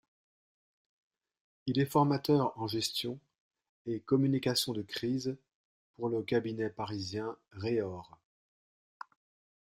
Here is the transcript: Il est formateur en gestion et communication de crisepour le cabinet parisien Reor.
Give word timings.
Il 1.67 1.77
est 1.79 1.85
formateur 1.85 2.57
en 2.57 2.65
gestion 2.67 3.19
et 3.85 3.99
communication 3.99 4.73
de 4.73 4.81
crisepour 4.81 6.09
le 6.09 6.23
cabinet 6.23 6.71
parisien 6.71 7.37
Reor. 7.53 8.17